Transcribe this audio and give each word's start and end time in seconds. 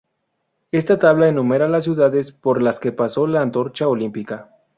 Esta 0.71 0.97
tabla 0.97 1.27
enumera 1.27 1.67
las 1.67 1.83
ciudades 1.83 2.31
por 2.31 2.59
las 2.63 2.79
que 2.79 2.91
pasó 2.91 3.27
la 3.27 3.43
antorcha 3.43 3.87
olímpica. 3.87 4.49